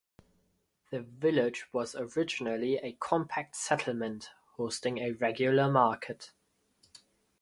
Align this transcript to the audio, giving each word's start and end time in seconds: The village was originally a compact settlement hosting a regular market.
The 0.89 1.01
village 1.01 1.71
was 1.71 1.93
originally 1.93 2.77
a 2.77 2.93
compact 2.93 3.55
settlement 3.55 4.31
hosting 4.53 4.97
a 4.97 5.11
regular 5.11 5.69
market. 5.71 6.31